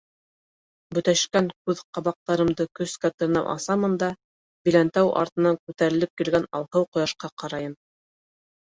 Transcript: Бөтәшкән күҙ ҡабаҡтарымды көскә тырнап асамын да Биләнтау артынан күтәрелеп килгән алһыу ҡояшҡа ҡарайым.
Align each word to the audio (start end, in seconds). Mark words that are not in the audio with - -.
Бөтәшкән 0.97 1.49
күҙ 1.69 1.81
ҡабаҡтарымды 1.97 2.67
көскә 2.81 3.13
тырнап 3.19 3.51
асамын 3.55 3.95
да 4.05 4.11
Биләнтау 4.71 5.15
артынан 5.23 5.63
күтәрелеп 5.67 6.19
килгән 6.23 6.51
алһыу 6.61 6.91
ҡояшҡа 6.97 7.33
ҡарайым. 7.45 7.81